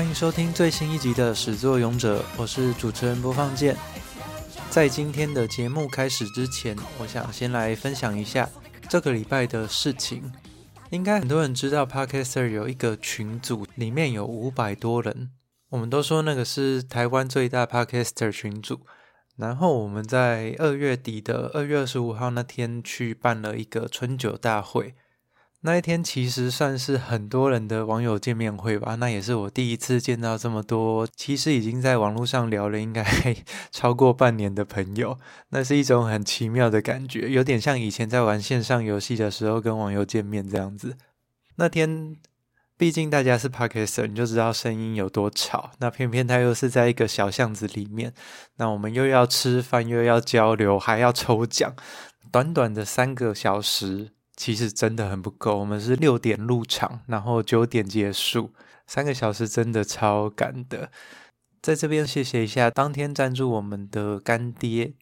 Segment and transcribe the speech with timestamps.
[0.00, 3.76] 欢迎收听最新一集的《始作俑者》，我是主持人播放键。
[4.70, 8.48] 在今天的节目开始之前，我想先来分享一下
[8.88, 10.32] 这个礼拜的事情。
[10.88, 15.32] 应该很多人知道，Podcaster 有一个群组，里面有五百多人。
[15.68, 18.80] 我们都说那个是台湾最大 Podcaster 群组。
[19.36, 24.94] 然后我们在二月底的二月二十五号那天去办了一个春酒大会。
[25.62, 33.04] 那一天其实算是很多人的网友见面会吧，那也是我第一次见到这么多，其实已经在网络上聊了应该
[33.70, 35.18] 超过半年的朋友，
[35.50, 40.96] 那是一种很奇妙的感觉，有点像以前在玩线上游戏的时候跟网友见面这样子。
[41.56, 42.16] 那天
[42.78, 48.14] 毕竟大家是 Podcaster，你就知道声音有多吵，那偏偏他又是在一个小巷子里面，
[48.56, 51.74] 那我们又要吃饭又要交流还要抽奖，
[52.32, 54.12] 短短的三个小时。
[54.40, 58.54] 其实真的很不够，我们是六点入场，然后九点结束，
[58.86, 60.90] 三个小时真的超赶的。
[61.60, 64.94] 在这边谢谢一下当天赞助我们的干爹，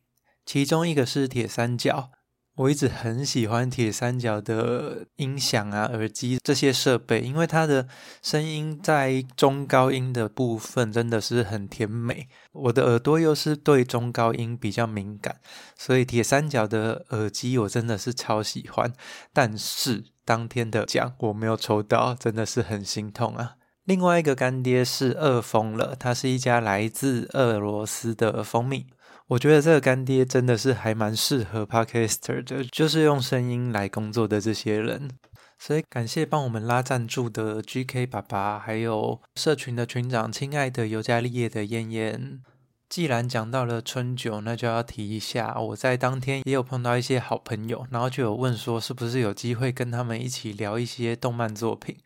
[0.45, 2.11] 其中一个是铁三角。
[2.59, 7.87] 我一直很喜欢铁三角的音响啊、耳机这些设备，因为它的
[8.21, 12.27] 声音在中高音的部分真的是很甜美。
[12.51, 15.37] 我的耳朵又是对中高音比较敏感，
[15.77, 18.93] 所以铁三角的耳机我真的是超喜欢。
[19.33, 23.55] 但是当天的奖我没有抽到，真的是很心痛啊。
[23.85, 28.87] 另外一个干爹是二风了，它是一家来自俄罗斯的蜂蜜。
[29.29, 35.11] 我觉得这个干爹真的是还蛮适合 Podcaster 的，就是用声音来工作的这些人。
[35.59, 42.41] 所以感谢帮我们拉赞助的 GK 爸爸，还有社群的群长，亲爱的尤加利叶的燕燕。
[42.89, 51.99] 既然讲到了春酒，那就要提一下，我在当天也有碰到一些好朋友，然后就有问说，是不是有机会跟他们一起聊一些动漫作品。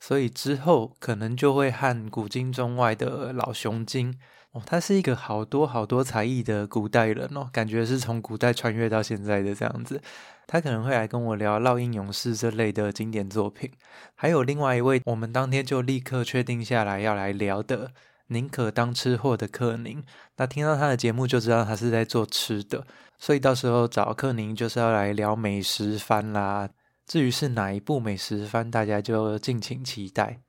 [0.00, 4.18] 所以之后可能就会和古今中外的老熊精。
[4.52, 10.00] 哦，他是一个好多好多才艺的古代人哦，感觉是从古代穿越到现在的这样子。
[10.46, 13.70] 他可能会来跟我聊《烙印勇士》这类的经典作品，
[14.14, 17.92] 还有另外一位，我们当天就立刻确定下来要来聊的，
[18.26, 20.04] 宁可当吃货的克宁。
[20.36, 22.86] 那听到他的节目就知道他是在做吃的，
[23.18, 26.68] 所以到时候找克宁就是要来聊美食番啦。
[27.06, 30.40] 至于是哪一部美食番，大家就敬请期待。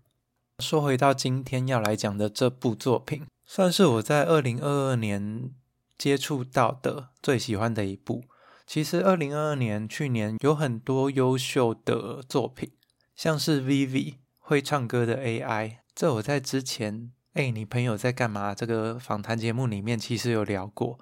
[0.59, 3.25] 说回到今天要来讲的这部作品。
[3.45, 5.51] 算是我在二零二二年
[5.97, 8.23] 接触到的最喜欢的一部。
[8.65, 12.71] 其实二零二二年去年有很多优秀的作品，
[13.15, 18.55] 像是 Vivy 会唱歌的 AI，这我在之前哎，你朋友在干嘛？
[18.55, 20.99] 这个访谈节目里面其实有聊过。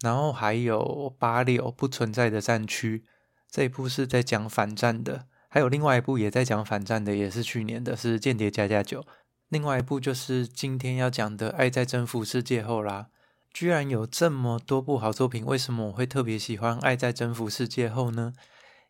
[0.00, 3.04] 然后还有八六不存在的战区，
[3.50, 5.26] 这一部是在讲反战的。
[5.48, 9.06] 还有另外一部也在讲反战的，也是去年的，是间谍家家酒。
[9.54, 13.06] 另外一部就是今天要讲的《爱在征服世界后》啦，
[13.52, 18.32] 居然有这么多部好作品，为什么我会特别喜欢《爱在征服世界后》呢？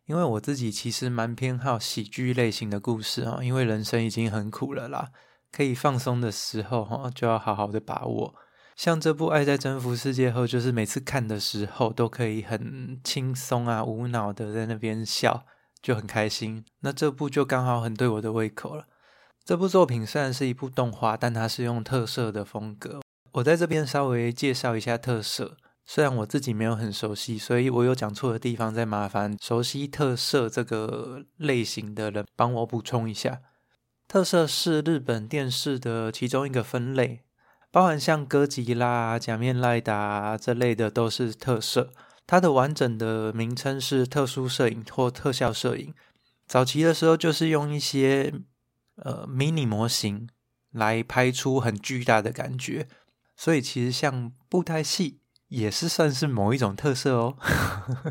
[0.07, 5.11] 因为我自己其实蛮偏好喜剧类型的故事啊，因为人生已经很苦了啦，
[5.51, 8.33] 可以放松的时候哈，就要好好的把握。
[8.75, 15.45] 像这部《爱在征服世界后》，就是每次看的时候都可以很轻松啊、无脑的在那边笑，
[15.79, 16.65] 就很开心。
[16.79, 18.87] 那这部就刚好很对我的胃口了。
[19.45, 23.01] 这部作品虽然是一部动画，但它是用特摄的风格。
[23.33, 33.41] 我在这边稍微介绍一下特摄，虽然我自己没有很熟悉，所以我有讲错的地方，再麻烦熟悉特摄这个类型的人帮我补充一下。
[34.07, 37.21] 特摄是日本电视的其中一个分类，
[37.69, 41.91] 包含像哥吉拉、假面赖达这类的都是特摄。
[42.25, 45.93] 它的完整的名称是特殊摄影或特效摄影。
[46.47, 48.33] 早期的时候就是用一些。
[48.95, 50.29] 呃，迷你模型
[50.71, 52.87] 来拍出很巨大的感觉，
[53.35, 57.37] 所以其实像布袋戏也是算是某一种特色哦。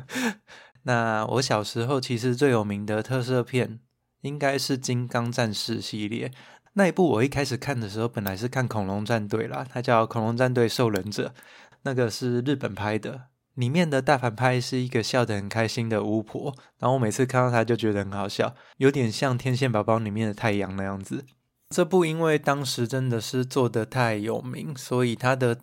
[0.84, 3.80] 那我小时候其实最有名的特色片
[4.20, 6.30] 应该是《金刚战士》系列
[6.74, 7.08] 那一部。
[7.08, 11.28] 我一开始看的时候，本来是看《恐龙战队》啦，它叫《恐龙战队兽忍者》，
[11.82, 13.28] 那个是日本拍的。
[13.54, 21.24] 里面的大反派是一个笑得很开心的巫婆，然后我每次看到她就觉得很好笑，有点像《天线宝宝》里面的太阳那样子。
[21.70, 25.58] 这部因为当时真的是做得太有名，所以他的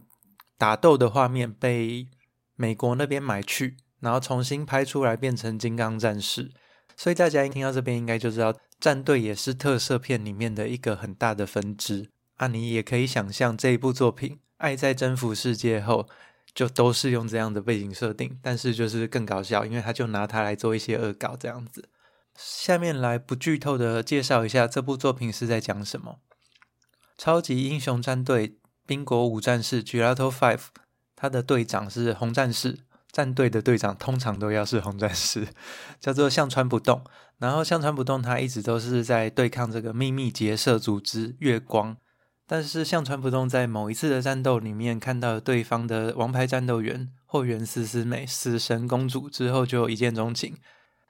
[0.57, 2.07] 打斗的画面被
[2.55, 6.49] 美国那边买去，然后重新拍出来变成《金刚战士》。
[6.95, 12.09] 所以大家一听到这边应该就知道，战队也是特摄片里面的一个很大的分支。
[12.38, 16.03] 啊，你也可以想象这一部作品《爱在征服世界后》。
[16.53, 21.89] 就都是用这样的背景设定，但是就是更搞笑，因为他就拿它来做一些恶搞这样子。
[22.36, 26.19] 下面来不剧透的介绍一下这部作品是在讲什么。
[27.18, 30.62] 超级英雄战队冰国五战士 Gelato Five，
[31.15, 32.80] 他的队长是红战士。
[33.12, 35.50] 战队的队长通常都要是红战士，
[36.00, 37.03] 叫做向川不动。
[37.39, 41.98] 然后向川不动他一直都是在对抗这个秘密结社组织月光。
[42.51, 50.57] 但是向川不动在某一次的战斗里面看到对方的王牌战斗员后援思思美死神公主之后就一见钟情。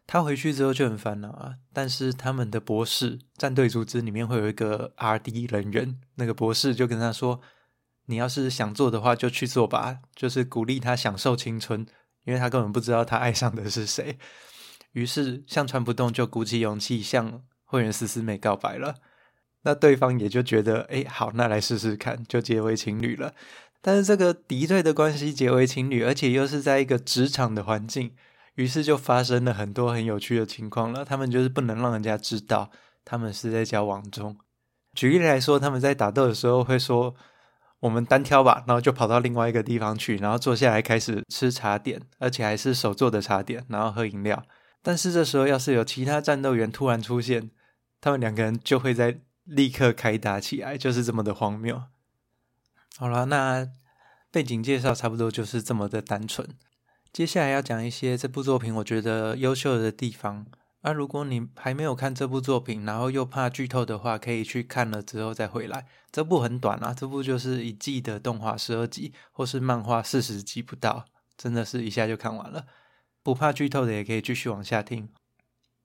[0.05, 1.55] 他回去之后就很烦恼啊。
[1.73, 7.41] 但是他们的博士战队组织里面会有一个 RD 人员，那个博士就跟他说。
[8.05, 9.99] 你要是想做的话，就去做吧。
[10.15, 11.85] 就是鼓励他享受青春，
[12.25, 14.19] 因为他根本不知道他爱上的是谁。
[14.91, 18.95] 于是向川不动就鼓起勇气向会员思思美告白了。
[19.63, 23.33] 那对方也就觉得，哎，好，那来试试看，就结为情侣了。
[23.81, 28.11] 但是这个敌对的关系结为情侣，而且又是在一个职场的环境，
[28.55, 31.03] 于是就发生了很多很有趣的情况了。
[31.05, 32.69] 他们就是不能让人家知道
[33.03, 34.37] 他们是在交往中。
[34.93, 37.15] 举例来说，他们在打斗的时候会说。
[37.81, 44.45] 我们单挑吧，然后就跑到另外一个地方去，然后坐下来开始吃茶点，而且还是手做的茶点，然后喝饮料。
[44.83, 47.49] 但是这时候要是有其他战斗员突然出现，
[47.99, 49.21] 他们两个人就会在
[49.51, 51.83] 立刻开打起来，就是这么的荒谬。
[52.98, 53.68] 好了，那
[54.31, 56.48] 背景介绍差不多就是这么的单纯。
[57.12, 60.45] 接下来要讲一些这部作品我觉得优秀的地方。
[60.83, 65.86] 那、啊、如果你还没有看这部作品，然后又怕剧透的话，可以去看了之后再回来。
[66.12, 71.06] 这部很短啊，这部就是一季的动画十二集，或是漫画四十集不到，
[71.38, 72.65] 真的是一下就看完了。
[73.21, 75.09] 不怕剧透的也可以继续往下听。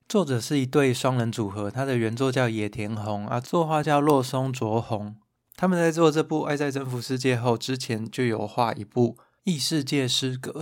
[0.08, 5.16] 作者是一对双人组合，他的原作叫野田弘啊，作画叫洛松卓弘。
[5.56, 10.52] 他们在做这部《爱在征服世界》后，之前就有画一部《异世界失格》，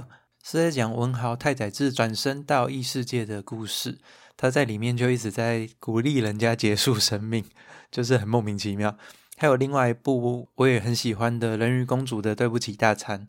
[0.42, 3.98] 是在讲文豪太宰治转生到异世界的故事。
[4.36, 7.44] 他在里面就一直在鼓励人家结束生命，
[7.90, 8.96] 就是很莫名其妙。
[9.36, 13.20] 还有另外一部我也很喜欢的《人鱼公主的对不起大餐》，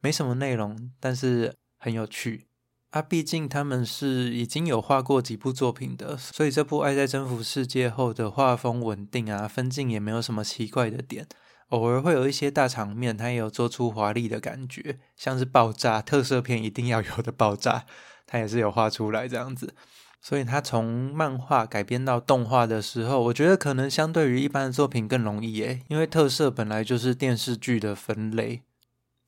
[0.00, 2.46] 没什么内容，但是很有趣。
[2.94, 11.26] 啊，毕竟他们是已经有画过几部作品的，所以这部《爱在征服世界》后的画风稳定啊，分镜也没有什么奇怪的点。
[11.70, 17.84] 偶尔会有一些大场面，他也有做出华丽的感觉，像是爆炸，特色片一定要有的爆炸，
[18.28, 19.74] 他也是有画出来这样子。
[20.22, 28.62] 所以他从漫画改编到动画的时候，我觉得可能相对于一般的作品更容易诶，因为特色本来就是电视剧的分类。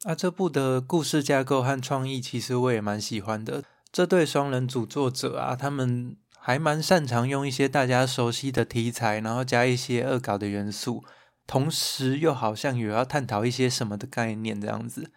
[0.07, 3.65] 啊，这部的故事架构和创意其实我也蛮喜欢的。
[3.91, 11.03] 这对双人组作者啊，他们还蛮擅长用一些大家熟悉的题材，然后加一些恶搞的元素，
[11.45, 15.11] 同时又好像有要探讨一些什么的概念这样子。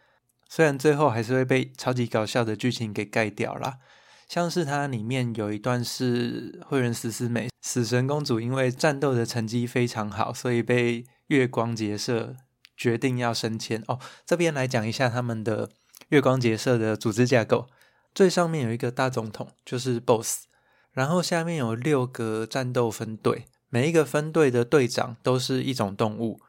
[0.48, 3.78] 虽然最后还是会被超级搞笑的剧情给盖掉啦。
[4.28, 12.36] 像是它里面有一段是会员思思美死神公主，因为战斗的成绩非常好，所以被月光结社
[12.80, 13.84] 决定要升迁。
[13.90, 15.70] 哦，这边来讲一下他们的
[16.08, 17.68] 月光结社的组织架构。
[18.16, 20.46] 最上面有一个大总统，就是 BOSS，
[20.94, 26.40] 然后下面有六个战斗分队，每一个分队的队长都是一种动物，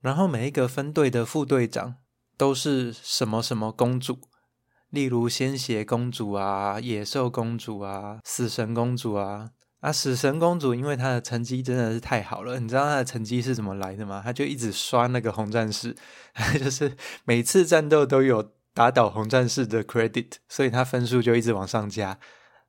[0.00, 1.96] 然后每一个分队的副队长
[2.36, 4.20] 都是什么什么公主。
[4.88, 14.20] 例如鲜血公主啊、野兽公主啊、死神公主啊，啊，死神公主因为她的成绩真的是太好了，你知道她的成绩是怎么来的吗？
[14.24, 15.96] 她就一直刷那个红战士，
[16.62, 22.18] 就是每次战斗都有打倒红战士的 credit，所以她分数就一直往上加。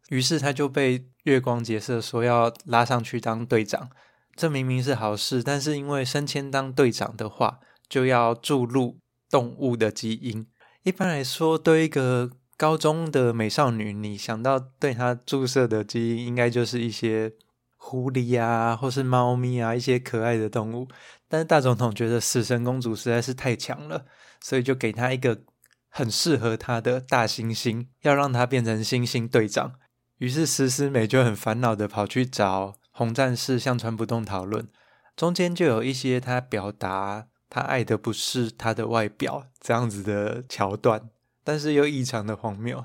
[0.10, 3.89] 于是她就被月光结社说要拉上去当队长，
[4.36, 8.98] 这明明是好事，但是因为升迁当队长的话，就要注入
[9.30, 10.48] 动物的基因。
[10.84, 17.34] 一般来说，对一个高中的美少女，你想到对她注射的基因，应该就是一些
[17.75, 20.88] 狐狸啊，或是猫咪啊，一些可爱的动物。
[21.27, 24.06] 但是大总统觉得死神公主实在是太强了，
[24.41, 25.41] 所以就给她一个
[25.89, 29.74] 很适合她的大猩猩，要让她变成猩猩队长。
[30.20, 34.68] 于是思思美就很烦恼的跑去找红战士向川不动讨论，
[35.15, 37.25] 中间就有一些她表达。
[37.50, 41.10] 他爱的不是他的外表这样子的桥段，
[41.44, 42.84] 但是又异常的荒谬。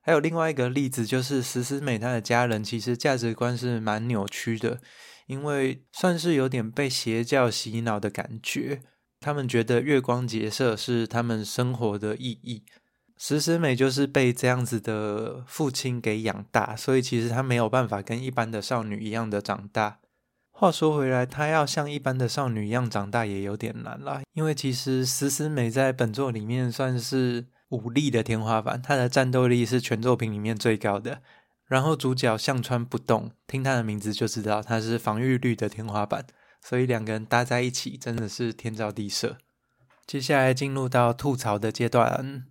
[0.00, 4.80] 还有另外一个例子，就是石思美她的家人其实价值观是蛮扭曲的，
[5.26, 8.82] 因为算是有点被邪教洗脑的感觉。
[9.20, 12.64] 他们觉得月光结社是他们生活的意义。
[13.16, 20.00] 石思美就是被这样子的父亲给养大，所以其实她没有办法跟一般的少女一样的长大。
[20.50, 24.20] 话说回来，她要像一般的少女一样长大也有点难啦。
[24.34, 31.20] 因为其实石思美在本作里面算是武力的天花板，他的战斗力是全作品里面最高的。
[31.66, 36.26] 然后主角向川不动，听他的名字就知道他是防御率的天花板。
[36.60, 39.36] 所以两个人搭在一起真的是天造地设。
[40.06, 42.44] 接下来进入到吐槽的阶段，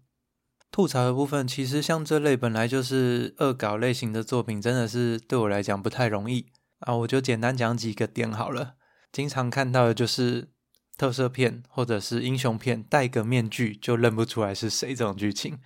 [0.71, 6.47] 吐槽的部分其实像这类本来就是恶搞类型的作品，真的是对我来讲不太容易
[6.79, 6.95] 啊。
[6.97, 8.75] 我就简单讲几个点好了。
[9.11, 10.49] 经常看到的就是
[10.97, 15.57] 特色片或者是英雄片，戴个面具就认不出来是谁这种剧情，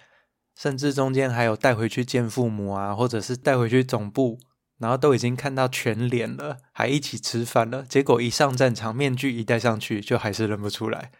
[0.55, 4.39] 甚至中间还有带回去见父母啊，或者是带回去总部，
[4.79, 11.11] 然后都已经看到全脸了，还一起吃饭了，结果一上战场，面具一戴上去，就还是认不出来。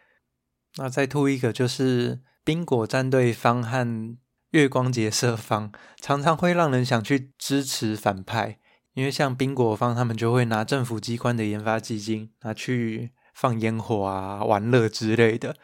[0.77, 4.17] 那再吐一个，就是宾果战队方和
[4.51, 8.59] 月光结社方常常会让人想去支持反派，
[8.93, 15.55] 因为像宾果方他们就会拿政府机关的研发基金拿去放烟火啊、玩乐之类的，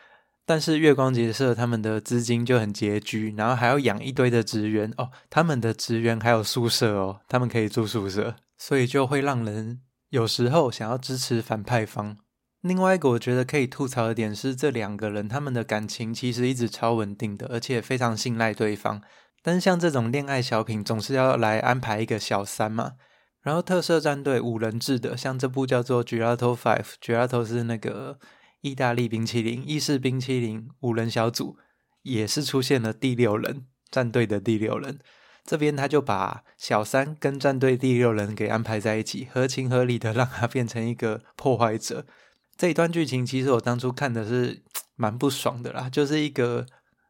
[0.46, 12.16] 但是月光结社他们的资金就很拮据，然后还要养一堆的职员哦，他们的职员还有宿舍哦，他们可以住宿舍，所以就会让人有时候想要支持反派方。
[12.62, 19.02] 另外一个我觉得可以吐槽的点是，这两个人他们的感情其实一直超稳定的，而且非常信赖对方。
[19.42, 22.94] 但像这种恋爱小品，总是要来安排一个小三嘛。
[23.44, 28.18] 然后特色战队五人制的，像这部叫做《Gelato Five》，Gelato 是那个
[28.62, 31.58] 意大利冰淇淋，意式冰淇淋五人小组
[32.04, 34.98] 也是出现了第六人战队的第六人。
[35.44, 42.06] 这边他就把小三跟战队第六人给安排在一起，合情合理的让他变成一个破坏者。
[42.56, 44.64] 这一段剧情其实我当初看的是
[44.96, 46.66] 蛮不爽的啦，就是一个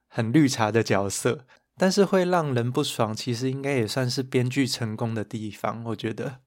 [0.07, 1.45] 很绿茶的角色，
[1.77, 5.83] 但是会让人不爽，其实应该也算是编剧成功的地方。
[5.85, 6.39] 我觉得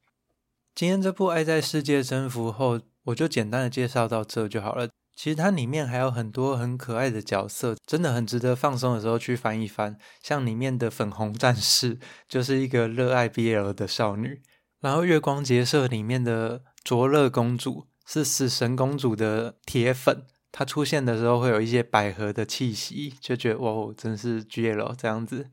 [0.75, 4.89] 今天这部《爱在世界征服后》，我就简单的介绍到这就好了。
[5.15, 9.97] 其实它里面还有很多很可爱的角色，真的很值得放松的时候去翻一翻。
[10.23, 14.43] 像里面的粉红战士，就是一个热爱 BL 的少女，
[14.81, 17.87] 然后月光结社里面的卓乐公主。
[18.09, 25.47] 是死神公主的铁粉，她出现的时候会有一些百合的气息，就觉得哇，真是 GL 这样子。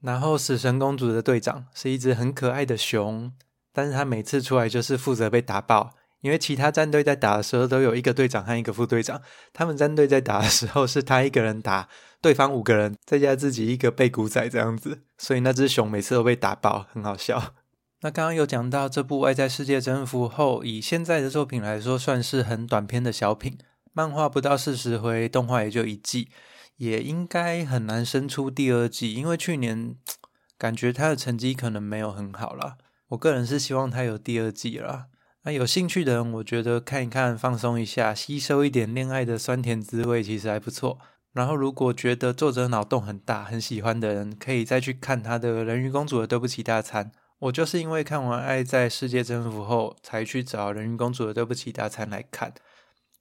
[0.00, 3.32] 然后死神公主的队长是一只很可爱的熊，
[3.72, 9.22] 但是他每次出来就是负责被打爆，因为其他战队在打的时候都有一个队长和一个副队长，
[9.52, 11.88] 他们战队在打的时候是他一个人打
[12.20, 17.54] 对方五个人，再加自己一个被古仔这样子，所以那只熊每次都被打爆，很好笑。
[18.02, 23.56] 那刚刚有讲到这部《外在世界征服后》，以现在的作品来说，算是很短篇的小品，
[23.92, 26.30] 漫画不到四十回，动画也就一季，
[26.76, 29.96] 也应该很难生出第二季，因为去年
[30.58, 32.76] 感觉他的成绩可能没有很好啦。
[33.08, 35.06] 我个人是希望他有第二季啦。
[35.44, 40.98] 那有兴趣的人，我觉得看一看，放松一下，吸收一点恋爱的酸甜滋味，其实还不错。
[41.32, 47.06] 然后如果觉得作者脑洞很大，很喜欢的人，可以再去看他的《人鱼公主的对不起大餐》。
[47.40, 52.50] 我就是因为看完《爱在世界征服后》，才去找《人鱼公主的对不起大餐》来看。《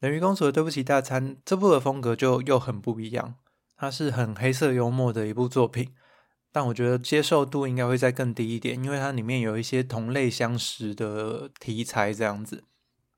[0.02, 3.36] 人鱼公主的对不起大餐》这部的风格就又很不一样，
[3.78, 5.92] 它是很黑色幽默的一部作品，
[6.52, 12.64] 但我觉得接受度应该会再更低一点，因为它里面有一些同类相识的题材这样子。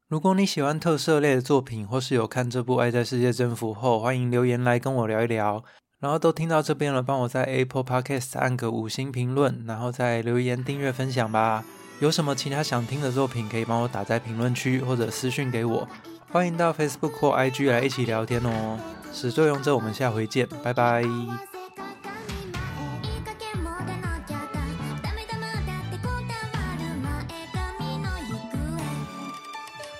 [0.09, 5.63] 如果你喜欢特色类的作品，或是有看这部《爱在世界征服后》，欢迎留言来跟我聊一聊。
[5.99, 11.63] 然后都听到这边了，帮我在 Apple Podcast 按个五星评论，然后再留言订阅分享吧。
[12.01, 15.87] 有什么其他想听的作品，可以帮我打在评论区或者私讯给我。
[16.33, 18.79] 欢迎到 Facebook 或 IG 来一起聊天哦。
[19.13, 21.03] 始作俑者，我们下回见，拜拜。